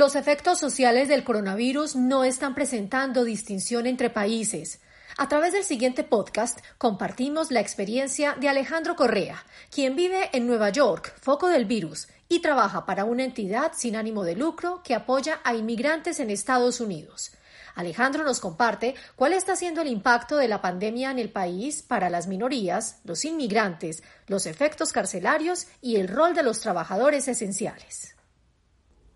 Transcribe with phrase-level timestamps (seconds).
[0.00, 4.80] Los efectos sociales del coronavirus no están presentando distinción entre países.
[5.18, 10.70] A través del siguiente podcast compartimos la experiencia de Alejandro Correa, quien vive en Nueva
[10.70, 15.40] York, foco del virus, y trabaja para una entidad sin ánimo de lucro que apoya
[15.44, 17.32] a inmigrantes en Estados Unidos.
[17.74, 22.08] Alejandro nos comparte cuál está siendo el impacto de la pandemia en el país para
[22.08, 28.14] las minorías, los inmigrantes, los efectos carcelarios y el rol de los trabajadores esenciales.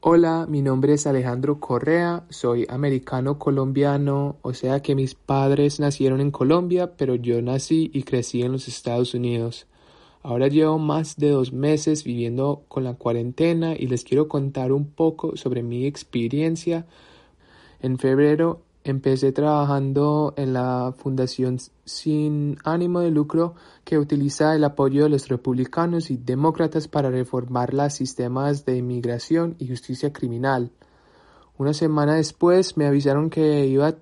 [0.00, 6.20] Hola, mi nombre es Alejandro Correa, soy americano colombiano, o sea que mis padres nacieron
[6.20, 9.66] en Colombia, pero yo nací y crecí en los Estados Unidos.
[10.22, 14.88] Ahora llevo más de dos meses viviendo con la cuarentena y les quiero contar un
[14.88, 16.86] poco sobre mi experiencia.
[17.80, 23.54] En febrero Empecé trabajando en la Fundación sin ánimo de lucro
[23.84, 29.56] que utiliza el apoyo de los republicanos y demócratas para reformar los sistemas de inmigración
[29.58, 30.70] y justicia criminal.
[31.58, 33.94] Una semana después me avisaron que iba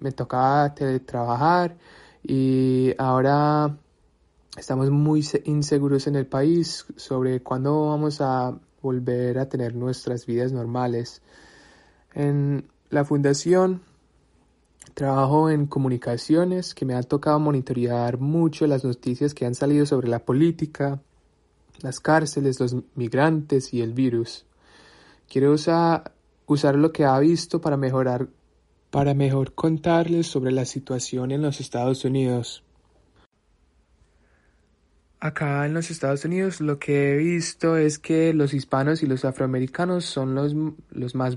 [0.00, 1.76] me tocaba teletrabajar
[2.22, 3.78] y ahora
[4.56, 10.52] estamos muy inseguros en el país sobre cuándo vamos a volver a tener nuestras vidas
[10.52, 11.22] normales.
[12.14, 13.82] En la fundación
[14.94, 20.08] Trabajo en comunicaciones, que me ha tocado monitorear mucho las noticias que han salido sobre
[20.08, 21.00] la política,
[21.80, 24.46] las cárceles, los migrantes y el virus.
[25.28, 26.14] Quiero usar,
[26.46, 28.28] usar lo que ha visto para mejorar,
[28.90, 32.62] para mejor contarles sobre la situación en los Estados Unidos.
[35.18, 39.24] Acá en los Estados Unidos lo que he visto es que los hispanos y los
[39.24, 40.54] afroamericanos son los,
[40.90, 41.36] los, más,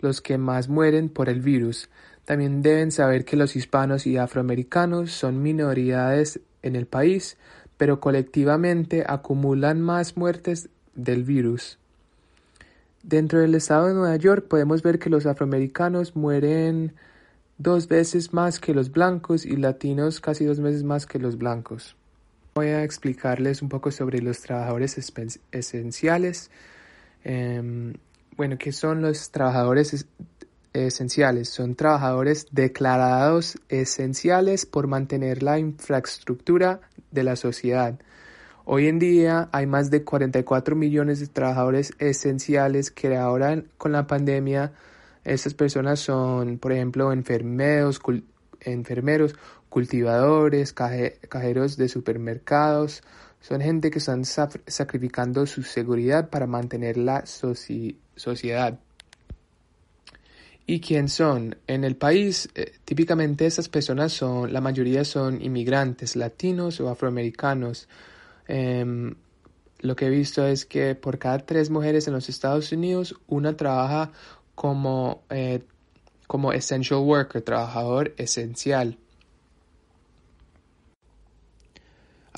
[0.00, 1.88] los que más mueren por el virus.
[2.24, 7.36] También deben saber que los hispanos y afroamericanos son minoridades en el país,
[7.76, 11.78] pero colectivamente acumulan más muertes del virus.
[13.02, 16.92] Dentro del estado de Nueva York podemos ver que los afroamericanos mueren
[17.56, 21.96] dos veces más que los blancos y latinos casi dos veces más que los blancos.
[22.54, 24.98] Voy a explicarles un poco sobre los trabajadores
[25.52, 26.50] esenciales.
[27.24, 27.94] Em,
[28.38, 30.06] bueno, ¿qué son los trabajadores
[30.72, 31.48] esenciales.
[31.48, 37.98] Son trabajadores declarados esenciales por mantener la infraestructura de la sociedad.
[38.64, 44.06] Hoy en día hay más de 44 millones de trabajadores esenciales que ahora con la
[44.06, 44.72] pandemia
[45.24, 48.00] estas personas son, por ejemplo, enfermeros,
[48.60, 49.34] enfermeros
[49.68, 53.02] cultivadores, cajeros de supermercados.
[53.40, 57.24] Son gente que están sacrificando su seguridad para mantener la
[58.18, 58.78] sociedad
[60.68, 61.56] y quién son.
[61.66, 67.88] En el país, eh, típicamente estas personas son, la mayoría son inmigrantes, latinos o afroamericanos.
[68.46, 69.14] Em,
[69.80, 73.56] lo que he visto es que por cada tres mujeres en los Estados Unidos, una
[73.56, 74.12] trabaja
[74.54, 75.62] como, eh,
[76.26, 78.98] como essential worker, trabajador esencial.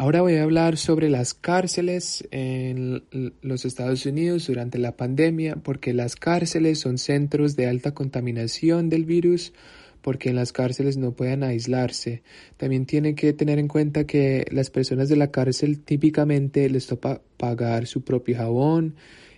[0.00, 3.02] Ahora voy a hablar sobre las cárceles en
[3.42, 9.04] los Estados Unidos durante la pandemia, porque las cárceles son centros de alta contaminación del
[9.04, 9.52] virus,
[10.00, 12.22] porque en las cárceles no pueden aislarse.
[12.56, 17.20] También tienen que tener en cuenta que las personas de la cárcel típicamente les toca
[17.36, 18.94] pagar su propio jabón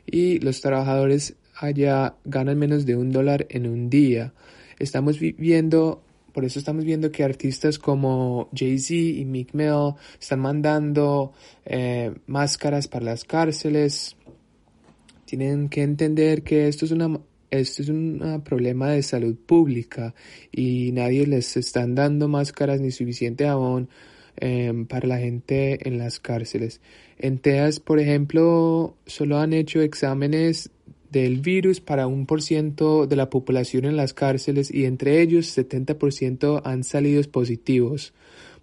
[0.07, 4.33] y los trabajadores allá ganan menos de un dólar en un día.
[4.79, 11.33] Estamos viviendo por eso estamos viendo que artistas como Jay-Z y Meek Mill están mandando
[11.65, 14.17] eh, máscaras para las cárceles.
[15.25, 17.21] Tienen que entender que esto es una
[17.53, 20.15] esto es un problema de salud pública
[20.51, 23.91] y nadie les están dando máscaras ni suficiente jabón
[24.37, 26.81] em, para la gente en las cárceles.
[27.19, 30.71] En TEAS, por ejemplo, solo han hecho exámenes
[31.13, 35.57] del virus para un por ciento de la población en las cárceles y entre ellos
[35.57, 38.15] 70% han salido positivos.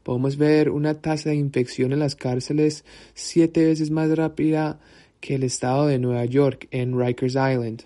[0.01, 4.79] Podemos ver una tasa de infección en las cárceles siete veces más rápida
[5.21, 7.83] que el estado de Nueva York en Rikers Island.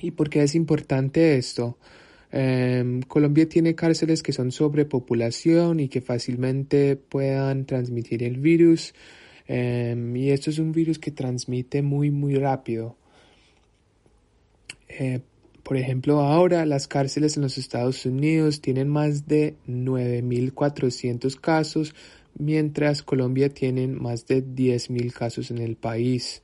[0.00, 1.76] ¿Y por qué es importante esto?
[2.32, 8.94] Em, Colombia tiene cárceles que son sobrepopulación y que fácilmente puedan transmitir el virus.
[9.46, 12.96] Em, y esto es un virus que transmite muy muy rápido.
[14.88, 15.20] Eh,
[15.62, 21.94] por ejemplo, ahora las cárceles en los Estados Unidos tienen más de 9.400 casos,
[22.38, 26.42] mientras Colombia tiene más de 10.000 casos en el país.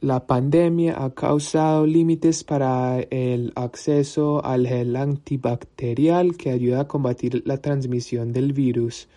[0.00, 7.42] La pandemia ha causado límites para el acceso al gel antibacterial que ayuda a combatir
[7.46, 9.08] la transmisión del virus.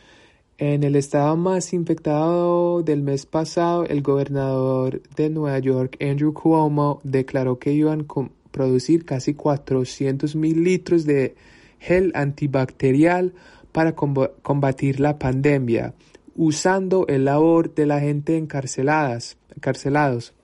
[0.64, 7.02] En el estado más infectado del mes pasado, el gobernador de Nueva York, Andrew Cuomo,
[7.04, 11.34] declaró que iban a producir casi 400 mil litros de
[11.80, 13.34] gel antibacterial
[13.72, 15.96] para combatir la pandemia,
[16.36, 20.36] usando el labor de la gente encarceladas, encarcelados.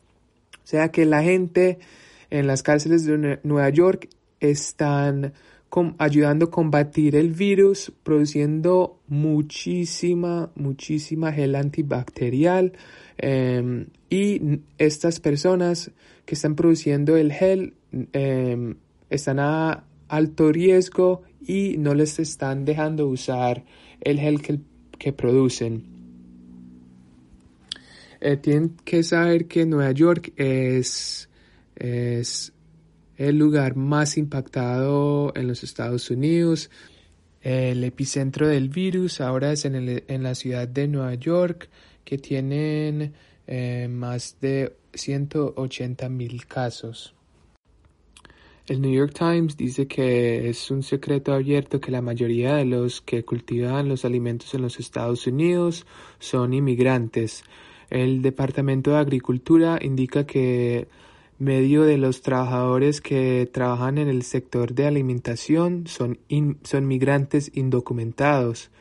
[0.64, 1.78] O sea que la gente
[2.32, 4.10] en las cárceles de Nueva York
[4.40, 5.34] están
[5.98, 12.74] ayudando a combatir el virus, produciendo muchísima, muchísima gel antibacterial.
[13.18, 15.92] Em, y estas personas
[16.26, 17.74] que están produciendo el gel
[18.14, 18.76] em,
[19.10, 23.64] están a alto riesgo y no les están dejando usar
[24.02, 24.60] el gel que,
[24.98, 25.84] que producen.
[28.20, 31.30] Eh, tienen que saber que Nueva York es,
[31.76, 32.54] es
[33.18, 36.70] el lugar más impactado en los Estados Unidos.
[37.42, 41.70] El epicentro del virus ahora es en, el, en la ciudad de Nueva York,
[42.04, 43.14] que tienen
[43.48, 47.14] eh, más de 180 mil casos.
[48.68, 53.00] El New York Times dice que es un secreto abierto que la mayoría de los
[53.00, 55.86] que cultivan los alimentos en los Estados Unidos
[56.20, 57.46] son inmigrantes.
[57.90, 60.90] El Departamento de Agricultura indica que
[61.40, 66.20] medio de los trabajadores que trabajan en el sector de alimentación son,
[66.64, 68.72] son migrantes indocumentados.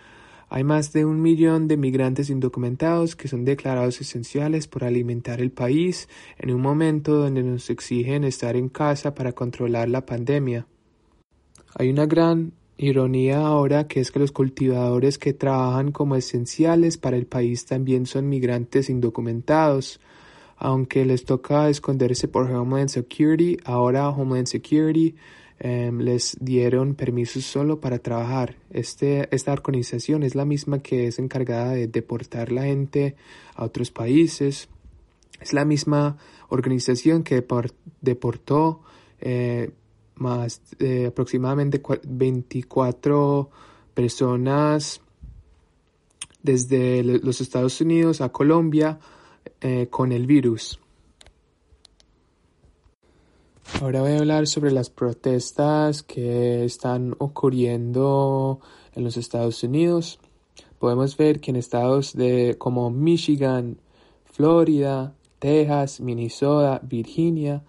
[0.49, 5.50] Hay más de un millón de migrantes indocumentados que son declarados esenciales por alimentar el
[5.50, 6.08] país
[6.38, 10.67] en un momento donde nos exigen estar en casa para controlar la pandemia.
[11.75, 17.17] Hay una gran ironía ahora que es que los cultivadores que trabajan como esenciales para
[17.17, 20.00] el país también son migrantes indocumentados.
[20.56, 25.14] Aunque les toca esconderse por Homeland Security, ahora Homeland Security
[25.58, 28.56] em, les dieron permisos solo para trabajar.
[28.70, 33.17] Este, esta organización es la misma que es encargada de deportar la gente
[33.55, 34.69] a otros países.
[35.41, 36.17] Es la misma
[36.49, 37.44] organización que
[38.00, 38.81] deportó
[39.20, 39.70] eh,
[40.14, 43.50] más eh, aproximadamente 24
[43.93, 45.02] personas
[46.43, 48.99] desde los Estados Unidos a Colombia
[49.66, 50.78] eh, con el virus.
[53.82, 58.60] Ahora voy a hablar sobre las protestas que están ocurriendo
[58.94, 60.20] en los Estados Unidos.
[60.78, 63.78] Podemos ver que en estados de, como Michigan,
[64.24, 67.64] Florida, Texas, Minnesota, Virginia,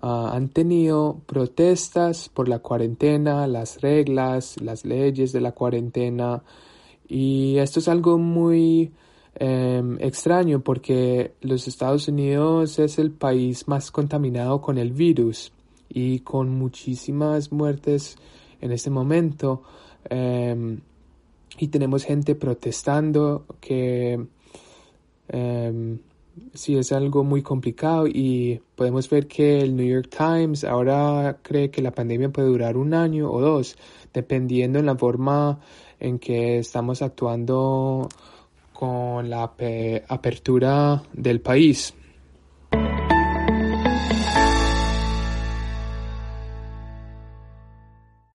[0.00, 6.44] ah, han tenido protestas por la cuarentena, las reglas, las leyes de la cuarentena.
[7.08, 8.92] Y esto es algo muy
[9.34, 15.52] Em, extraño porque los Estados Unidos es el país más contaminado con el virus
[15.88, 18.16] y con muchísimas muertes
[18.60, 19.62] en este momento
[20.08, 20.80] em,
[21.58, 24.26] y tenemos gente protestando que
[25.28, 25.98] eh,
[26.54, 31.70] sí es algo muy complicado y podemos ver que el New York Times ahora cree
[31.70, 33.76] que la pandemia puede durar un año o dos
[34.12, 35.60] dependiendo en la forma
[36.00, 38.08] en que estamos actuando
[38.80, 39.42] con la
[40.08, 41.92] apertura del país.